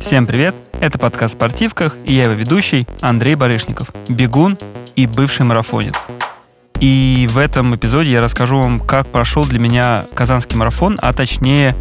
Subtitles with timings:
[0.00, 0.56] Всем привет!
[0.72, 4.56] Это подкаст «Спортивках» и я его ведущий Андрей Барышников, бегун
[4.96, 6.08] и бывший марафонец.
[6.80, 11.76] И в этом эпизоде я расскажу вам, как прошел для меня казанский марафон, а точнее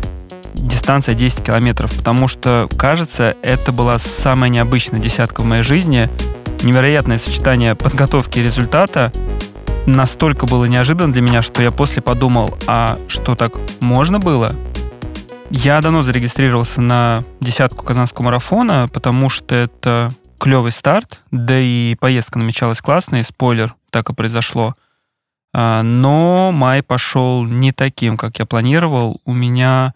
[0.53, 6.09] дистанция 10 километров, потому что, кажется, это была самая необычная десятка в моей жизни.
[6.61, 9.13] Невероятное сочетание подготовки и результата
[9.85, 14.53] настолько было неожиданно для меня, что я после подумал, а что так можно было?
[15.51, 22.37] Я давно зарегистрировался на десятку казанского марафона, потому что это клевый старт, да и поездка
[22.37, 24.75] намечалась классная, спойлер, так и произошло.
[25.51, 29.21] А, но май пошел не таким, как я планировал.
[29.25, 29.95] У меня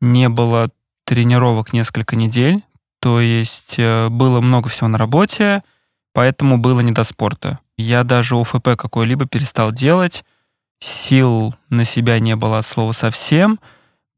[0.00, 0.68] не было
[1.04, 2.62] тренировок несколько недель,
[3.00, 5.62] то есть э, было много всего на работе,
[6.12, 7.60] поэтому было не до спорта.
[7.76, 10.24] Я даже ОФП какой-либо перестал делать,
[10.80, 13.60] сил на себя не было от слова совсем.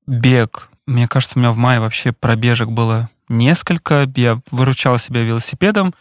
[0.07, 4.11] Бег мне кажется, у меня в мае вообще пробежек было несколько.
[4.17, 5.95] Я выручал себя велосипедом.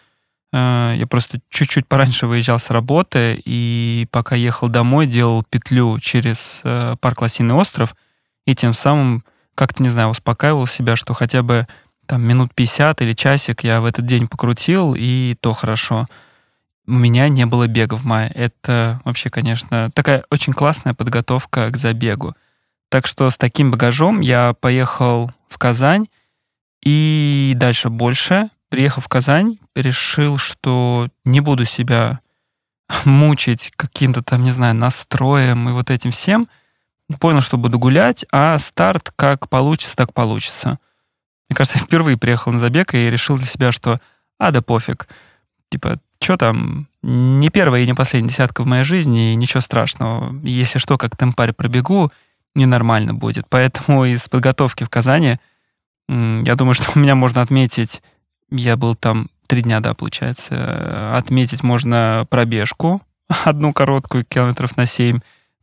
[0.52, 6.62] Э, я просто чуть-чуть пораньше выезжал с работы, и пока ехал домой, делал петлю через
[6.64, 7.96] э, парк Лосиный остров,
[8.46, 9.24] и тем самым
[9.54, 11.68] как-то, не знаю, успокаивал себя, что хотя бы
[12.08, 16.08] там минут 50 или часик я в этот день покрутил, и то хорошо.
[16.88, 18.32] У меня не было бега в мае.
[18.34, 22.34] Это вообще, конечно, такая очень классная подготовка к забегу.
[22.90, 26.08] Так что с таким багажом я поехал в Казань
[26.84, 28.50] и дальше больше.
[28.70, 32.20] Приехав в Казань, решил, что не буду себя
[33.06, 36.48] мучить каким-то там, не знаю, настроем и вот этим всем.
[37.20, 40.78] Понял, что буду гулять, а старт как получится, так получится.
[41.50, 44.00] Мне кажется, я впервые приехал на забег и решил для себя, что
[44.38, 45.08] а, да пофиг.
[45.70, 50.40] Типа, что там, не первая и не последняя десятка в моей жизни, и ничего страшного.
[50.44, 52.12] Если что, как темпарь пробегу,
[52.56, 53.46] ненормально будет.
[53.50, 55.38] Поэтому из подготовки в Казани,
[56.08, 58.02] я думаю, что у меня можно отметить,
[58.50, 63.02] я был там три дня, да, получается, отметить можно пробежку,
[63.46, 65.20] одну короткую, километров на 7,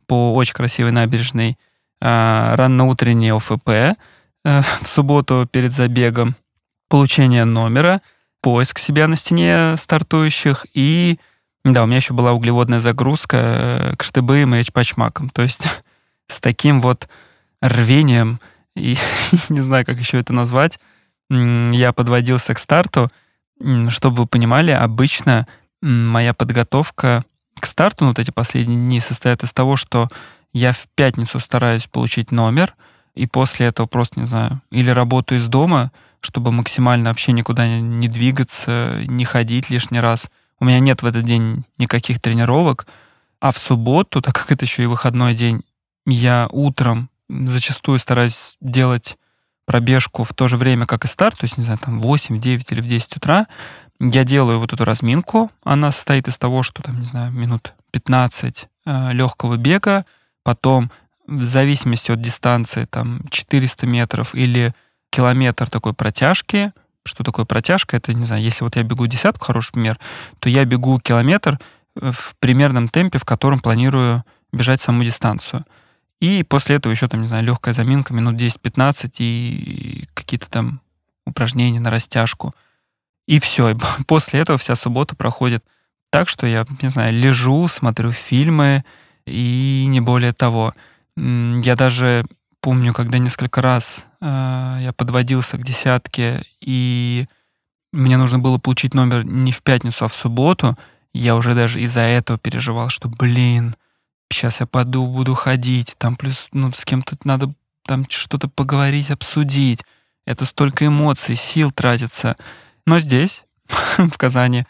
[0.07, 1.57] по очень красивой набережной,
[2.01, 3.95] а, ранно-утренний ОФП э,
[4.45, 6.35] в субботу перед забегом,
[6.89, 8.01] получение номера,
[8.41, 11.19] поиск себя на стене стартующих и
[11.73, 15.29] да, у меня еще была углеводная загрузка э, к штыбым и эчпачмакам.
[15.29, 15.63] То есть
[16.27, 17.07] с таким вот
[17.61, 18.39] рвением,
[18.75, 18.97] и
[19.49, 20.79] не знаю, как еще это назвать,
[21.29, 23.09] я подводился к старту.
[23.89, 25.47] Чтобы вы понимали, обычно
[25.81, 27.23] моя подготовка
[27.59, 30.09] к старту, ну, вот эти последние дни, состоит из того, что
[30.53, 32.75] я в пятницу стараюсь получить номер,
[33.15, 38.07] и после этого просто, не знаю, или работаю из дома, чтобы максимально вообще никуда не
[38.07, 40.29] двигаться, не ходить лишний раз.
[40.59, 42.87] У меня нет в этот день никаких тренировок,
[43.39, 45.63] а в субботу, так как это еще и выходной день,
[46.07, 49.17] я утром зачастую стараюсь делать
[49.65, 52.71] пробежку в то же время, как и старт, то есть, не знаю, там 8, 9
[52.71, 53.47] или в 10 утра,
[53.99, 55.51] я делаю вот эту разминку.
[55.63, 60.05] Она состоит из того, что там, не знаю, минут 15 э, легкого бега,
[60.43, 60.91] потом
[61.25, 64.73] в зависимости от дистанции, там 400 метров или
[65.09, 66.71] километр такой протяжки.
[67.03, 67.97] Что такое протяжка?
[67.97, 69.99] Это, не знаю, если вот я бегу десятку, хороший пример,
[70.39, 71.59] то я бегу километр
[71.95, 74.23] в примерном темпе, в котором планирую
[74.53, 75.65] бежать саму дистанцию.
[76.19, 80.81] И после этого еще там, не знаю, легкая заминка, минут 10-15 и какие-то там
[81.25, 82.55] упражнения на растяжку.
[83.27, 83.69] И все.
[83.69, 83.75] И
[84.07, 85.63] после этого вся суббота проходит
[86.09, 88.83] так, что я, не знаю, лежу, смотрю фильмы
[89.25, 90.73] и не более того.
[91.15, 92.23] Я даже
[92.61, 97.25] помню, когда несколько раз э, я подводился к десятке, и
[97.91, 100.77] мне нужно было получить номер не в пятницу, а в субботу,
[101.13, 103.75] я уже даже из-за этого переживал, что, блин,
[104.29, 109.83] сейчас я пойду, буду ходить, там плюс, ну, с кем-то надо там что-то поговорить, обсудить.
[110.25, 112.35] Это столько эмоций, сил тратится.
[112.85, 113.45] Но здесь,
[113.97, 114.65] в Казани,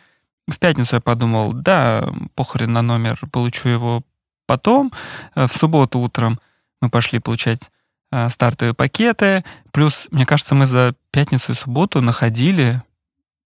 [0.47, 4.03] в пятницу я подумал, да, похрен на номер, получу его
[4.45, 4.91] потом.
[5.35, 6.39] В субботу утром
[6.81, 7.71] мы пошли получать
[8.11, 9.43] а, стартовые пакеты.
[9.71, 12.81] Плюс, мне кажется, мы за пятницу и субботу находили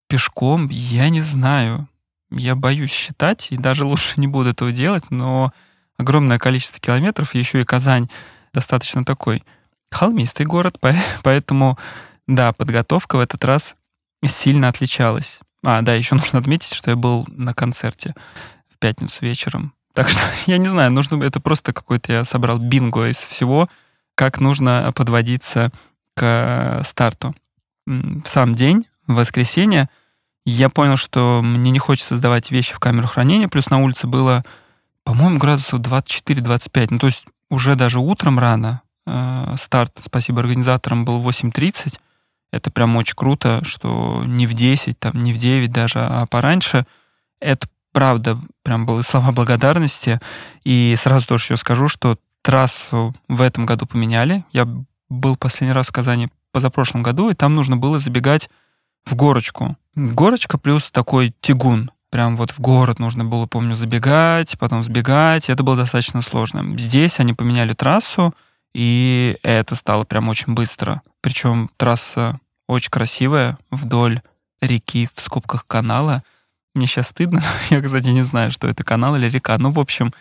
[0.07, 1.87] пешком, я не знаю,
[2.31, 5.53] я боюсь считать, и даже лучше не буду этого делать, но
[6.01, 8.09] огромное количество километров, еще и Казань
[8.53, 9.43] достаточно такой
[9.91, 10.77] холмистый город,
[11.23, 11.77] поэтому,
[12.27, 13.75] да, подготовка в этот раз
[14.25, 15.39] сильно отличалась.
[15.63, 18.15] А, да, еще нужно отметить, что я был на концерте
[18.69, 19.73] в пятницу вечером.
[19.93, 23.69] Так что, я не знаю, нужно это просто какой-то я собрал бинго из всего,
[24.15, 25.71] как нужно подводиться
[26.15, 27.35] к старту.
[27.85, 29.89] В сам день, в воскресенье,
[30.45, 34.43] я понял, что мне не хочется сдавать вещи в камеру хранения, плюс на улице было
[35.03, 36.87] по-моему, градусов 24-25.
[36.91, 41.99] Ну, то есть уже даже утром рано э, старт, спасибо организаторам, был 8.30.
[42.51, 46.85] Это прям очень круто, что не в 10, там, не в 9 даже, а пораньше.
[47.39, 50.19] Это правда прям были слова благодарности.
[50.63, 54.45] И сразу тоже еще скажу, что трассу в этом году поменяли.
[54.51, 54.67] Я
[55.09, 58.49] был последний раз в Казани позапрошлом году, и там нужно было забегать
[59.05, 59.77] в горочку.
[59.95, 61.91] Горочка плюс такой тягун.
[62.11, 65.49] Прям вот в город нужно было, помню, забегать, потом сбегать.
[65.49, 66.77] Это было достаточно сложно.
[66.77, 68.35] Здесь они поменяли трассу,
[68.73, 71.01] и это стало прям очень быстро.
[71.21, 72.37] Причем трасса
[72.67, 74.21] очень красивая вдоль
[74.61, 76.21] реки в скобках канала.
[76.75, 77.41] Мне сейчас стыдно.
[77.69, 79.57] Я, кстати, не знаю, что это канал или река.
[79.57, 80.13] Ну, в общем,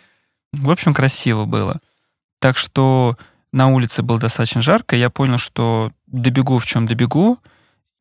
[0.53, 1.81] в общем, красиво было.
[2.39, 3.17] Так что
[3.51, 4.95] на улице было достаточно жарко.
[4.95, 7.37] Я понял, что добегу в чем добегу.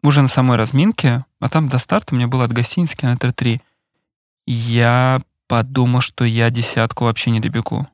[0.03, 3.61] Уже на самой разминке, а там до старта мне было от гостиницы километра три.
[4.53, 7.87] Я подумал, что я десятку вообще не добегу.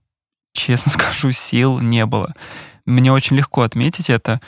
[0.54, 2.32] Честно скажу, сил не было.
[2.86, 4.40] Мне очень легко отметить это,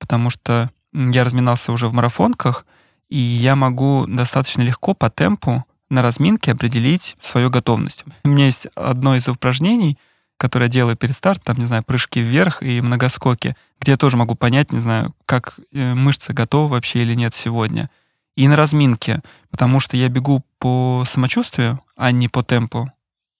[0.00, 2.66] потому что я разминался уже в марафонках,
[3.10, 8.04] и я могу достаточно легко по темпу на разминке определить свою готовность.
[8.24, 9.96] У меня есть одно из упражнений,
[10.38, 14.16] которое я делаю перед стартом, там, не знаю, прыжки вверх и многоскоки, где я тоже
[14.16, 17.88] могу понять, не знаю, как э, мышцы готовы вообще или нет сегодня.
[18.36, 19.20] И на разминке,
[19.50, 22.90] потому что я бегу по самочувствию, а не по темпу.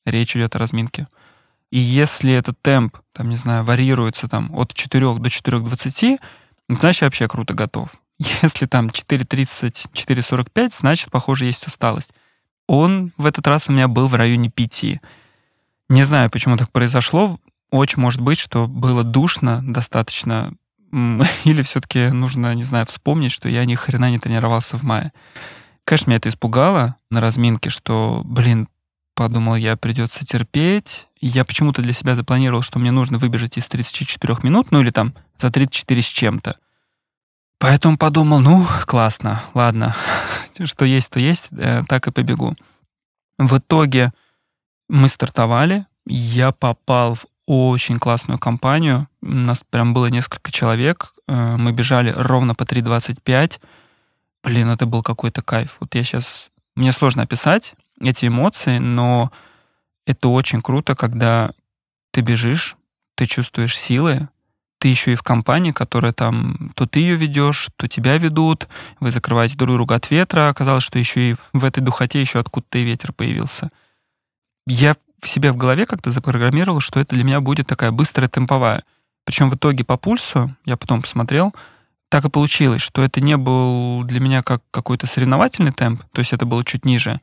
[0.05, 1.07] Речь идет о разминке.
[1.71, 6.19] И если этот темп, там, не знаю, варьируется там от 4 до 4,20,
[6.69, 7.95] значит, я вообще круто готов.
[8.43, 12.13] Если там 4.30, 4.45, значит, похоже, есть усталость.
[12.67, 14.85] Он в этот раз у меня был в районе 5.
[15.89, 17.39] Не знаю, почему так произошло.
[17.71, 20.53] Очень может быть, что было душно достаточно.
[21.45, 25.13] Или все-таки нужно, не знаю, вспомнить, что я ни хрена не тренировался в мае.
[25.85, 28.69] Конечно, меня это испугало на разминке, что, блин,
[29.15, 31.09] подумал я, придется терпеть.
[31.21, 35.15] Я почему-то для себя запланировал, что мне нужно выбежать из 34 минут, ну или там
[35.39, 36.57] за 34 с чем-то.
[37.59, 39.95] Поэтому подумал, ну, классно, ладно,
[40.65, 42.57] что есть, то есть, э, так и побегу.
[43.39, 44.13] В итоге
[44.89, 51.57] мы стартовали, я попал в очень классную компанию, у нас прям было несколько человек, э,
[51.57, 53.61] мы бежали ровно по 3.25,
[54.45, 55.77] блин, это был какой-то кайф.
[55.81, 59.33] Вот я сейчас, мне сложно описать эти эмоции, но
[60.07, 61.51] это очень круто, когда
[62.11, 62.77] ты бежишь,
[63.15, 64.29] ты чувствуешь силы,
[64.79, 68.69] ты еще и в компании, которая там, то ты ее ведешь, то тебя ведут,
[68.99, 72.79] вы закрываете друг друга от ветра, оказалось, что еще и в этой духоте еще откуда-то
[72.79, 73.69] и ветер появился.
[74.67, 78.85] Я в себе в голове как-то запрограммировал, что это для меня будет такая быстрая темповая.
[79.25, 81.55] Причем в итоге по пульсу, я потом посмотрел,
[82.09, 86.33] так и получилось, что это не был для меня как какой-то соревновательный темп, то есть
[86.33, 87.21] это было чуть ниже.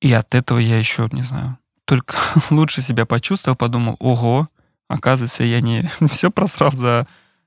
[0.00, 2.16] И от этого я еще, не знаю, только
[2.50, 4.48] лучше себя почувствовал, подумал, ого,
[4.88, 7.06] Оказывается, я не все просрал за,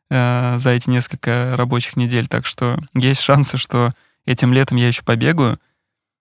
[0.10, 3.94] э, за эти несколько рабочих недель, так что есть шансы, что
[4.26, 5.60] этим летом я еще побегаю.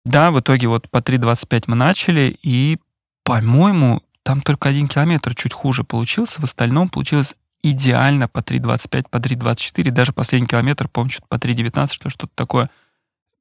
[0.04, 2.78] Да, в итоге вот по 3.25 мы начали, и,
[3.26, 9.18] по-моему, там только один километр чуть хуже получился, в остальном получилось идеально по 3.25, по
[9.18, 12.70] 3.24, даже последний километр, помню, что по 3.19, что что-то такое.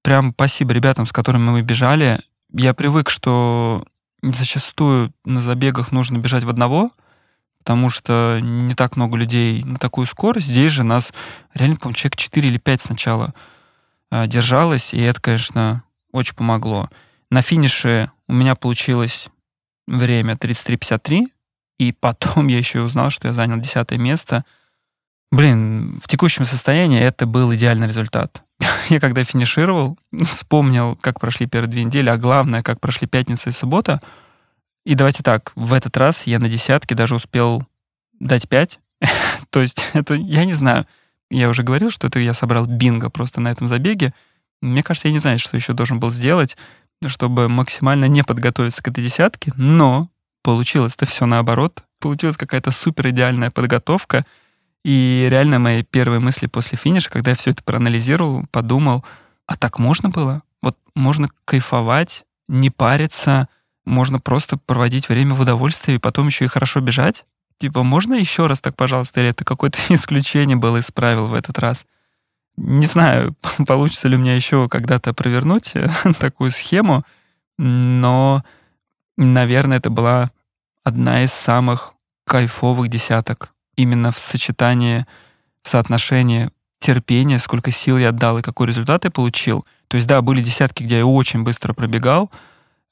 [0.02, 2.20] Прям спасибо ребятам, с которыми мы бежали.
[2.52, 3.84] Я привык, что
[4.22, 6.90] зачастую на забегах нужно бежать в одного—
[7.64, 10.48] потому что не так много людей на такую скорость.
[10.48, 11.14] Здесь же нас
[11.54, 13.32] реально, по-моему, человек 4 или 5 сначала
[14.10, 16.90] э, держалось, и это, конечно, очень помогло.
[17.30, 19.30] На финише у меня получилось
[19.86, 21.26] время 33.53,
[21.78, 24.44] и потом я еще узнал, что я занял десятое место.
[25.32, 28.42] Блин, в текущем состоянии это был идеальный результат.
[28.88, 33.52] я когда финишировал, вспомнил, как прошли первые две недели, а главное, как прошли пятница и
[33.52, 34.00] суббота—
[34.84, 37.66] и давайте так, в этот раз я на десятке даже успел
[38.20, 38.80] дать 5.
[39.50, 40.86] То есть это, я не знаю,
[41.30, 44.12] я уже говорил, что это я собрал бинго просто на этом забеге.
[44.60, 46.56] Мне кажется, я не знаю, что еще должен был сделать,
[47.06, 50.08] чтобы максимально не подготовиться к этой десятке, но
[50.42, 51.84] получилось-то все наоборот.
[52.00, 54.24] Получилась какая-то супер идеальная подготовка.
[54.84, 59.04] И реально мои первые мысли после финиша, когда я все это проанализировал, подумал,
[59.46, 60.42] а так можно было?
[60.60, 63.48] Вот можно кайфовать, не париться,
[63.86, 67.24] можно просто проводить время в удовольствии и потом еще и хорошо бежать?
[67.58, 71.58] Типа, можно еще раз так, пожалуйста, или это какое-то исключение было из правил в этот
[71.58, 71.86] раз?
[72.56, 73.34] Не знаю,
[73.66, 77.04] получится ли у меня еще когда-то провернуть э, такую схему,
[77.58, 78.44] но,
[79.16, 80.30] наверное, это была
[80.82, 81.94] одна из самых
[82.24, 83.52] кайфовых десяток.
[83.76, 85.06] Именно в сочетании,
[85.62, 89.64] в соотношении терпения, сколько сил я отдал и какой результат я получил.
[89.88, 92.30] То есть, да, были десятки, где я очень быстро пробегал,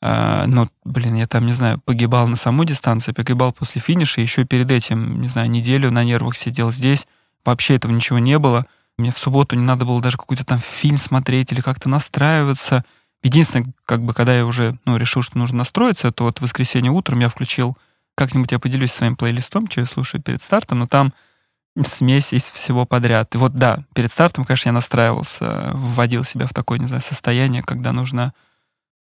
[0.00, 4.45] а, но, блин, я там, не знаю, погибал на саму дистанцию, погибал после финиша, еще
[4.45, 7.07] перед этим, не знаю, неделю на нервах сидел здесь.
[7.45, 8.66] Вообще этого ничего не было.
[8.99, 12.84] Мне в субботу не надо было даже какой-то там фильм смотреть или как-то настраиваться.
[13.22, 16.90] Единственное, как бы, когда я уже ну, решил, что нужно настроиться, то вот в воскресенье
[16.90, 17.76] утром я включил,
[18.14, 21.12] как-нибудь я поделюсь своим плейлистом, что я слушаю перед стартом, но там
[21.80, 23.34] смесь из всего подряд.
[23.34, 27.62] И вот да, перед стартом, конечно, я настраивался, вводил себя в такое, не знаю, состояние,
[27.62, 28.34] когда нужно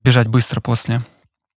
[0.04, 1.02] бежать быстро после.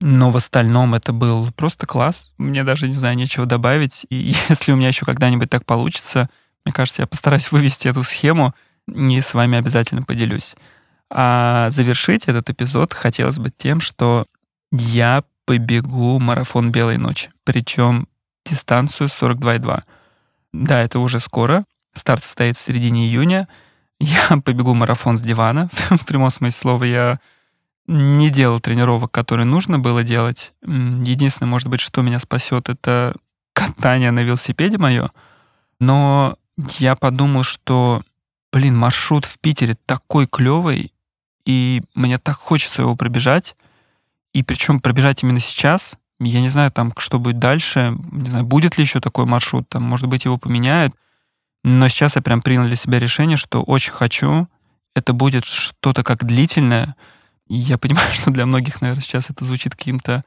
[0.02, 2.34] Но в остальном это был просто класс.
[2.38, 4.06] Мне даже, не знаю, нечего добавить.
[4.10, 6.30] И если у меня еще когда-нибудь так получится,
[6.66, 8.54] мне кажется, я постараюсь вывести эту схему
[8.88, 10.56] и с вами обязательно поделюсь.
[11.12, 14.26] А завершить этот эпизод хотелось бы тем, что
[14.72, 18.08] я побегу марафон Белой ночи, причем
[18.46, 19.84] дистанцию 42,2.
[20.54, 21.66] Да, это уже скоро.
[21.94, 23.48] Старт состоит в середине июня.
[24.00, 25.70] Я побегу марафон с дивана.
[25.90, 27.20] в прямом смысле слова я
[27.88, 30.54] не делал тренировок, которые нужно было делать.
[30.62, 33.16] Единственное, может быть, что меня спасет, это
[33.54, 35.10] катание на велосипеде мое.
[35.80, 36.38] Но
[36.78, 38.02] я подумал, что,
[38.52, 40.94] блин, маршрут в Питере такой клевый,
[41.46, 43.56] и мне так хочется его пробежать.
[44.34, 45.96] И причем пробежать именно сейчас.
[46.20, 47.96] Я не знаю, там, что будет дальше.
[48.12, 49.68] Не знаю, будет ли еще такой маршрут.
[49.70, 50.94] Там, может быть, его поменяют.
[51.64, 54.48] Но сейчас я прям принял для себя решение, что очень хочу.
[54.96, 56.96] Это будет что-то как длительное.
[57.48, 60.24] Я понимаю, что для многих, наверное, сейчас это звучит каким-то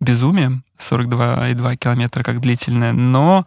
[0.00, 0.64] безумием.
[0.78, 2.92] 42,2 километра как длительное.
[2.92, 3.46] Но,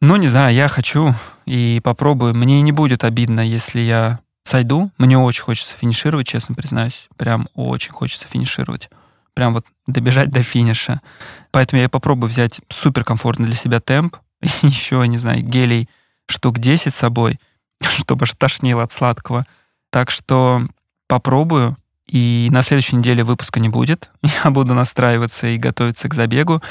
[0.00, 1.14] ну, не знаю, я хочу
[1.46, 2.34] и попробую.
[2.34, 4.90] Мне не будет обидно, если я сойду.
[4.98, 7.08] Мне очень хочется финишировать, честно признаюсь.
[7.16, 8.90] Прям очень хочется финишировать
[9.34, 11.00] прям вот добежать до финиша.
[11.50, 14.16] Поэтому я попробую взять суперкомфортный для себя темп,
[14.62, 15.88] еще, не знаю, гелей
[16.26, 17.38] штук 10 с собой,
[17.82, 19.44] чтобы аж тошнило от сладкого.
[19.90, 20.62] Так что
[21.06, 24.10] попробую, и на следующей неделе выпуска не будет.
[24.44, 26.62] Я буду настраиваться и готовиться к забегу.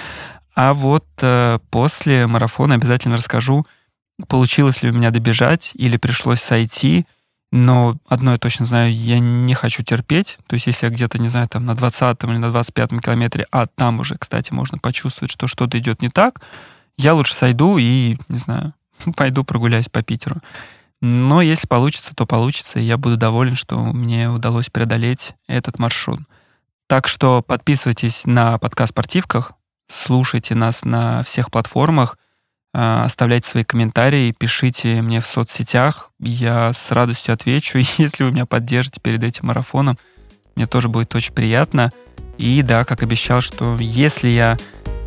[0.56, 3.66] А вот э, после марафона обязательно расскажу,
[4.28, 7.06] получилось ли у меня добежать или пришлось сойти,
[7.52, 10.38] но одно я точно знаю, я не хочу терпеть.
[10.48, 13.68] То есть если я где-то, не знаю, там на 20 или на 25 километре, а
[13.68, 16.42] там уже, кстати, можно почувствовать, что что-то идет не так,
[16.98, 18.74] я лучше сойду и, не знаю,
[19.16, 20.42] пойду прогуляюсь по Питеру.
[21.02, 26.22] Но если получится, то получится, и я буду доволен, что мне удалось преодолеть этот маршрут.
[26.88, 29.54] Так что подписывайтесь на подкаст «Спортивках»,
[29.94, 32.18] слушайте нас на всех платформах,
[32.76, 36.12] а, оставляйте свои комментарии, пишите мне в соцсетях.
[36.20, 37.78] Я с радостью отвечу.
[37.98, 39.98] Если вы меня поддержите перед этим марафоном,
[40.56, 41.92] мне тоже будет очень приятно.
[42.38, 44.58] И да, как обещал, что если я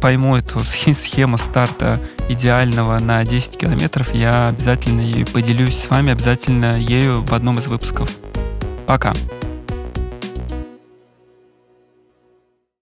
[0.00, 6.78] пойму эту схему старта идеального на 10 километров, я обязательно ею поделюсь с вами, обязательно
[6.78, 8.10] ею в одном из выпусков.
[8.86, 9.12] Пока!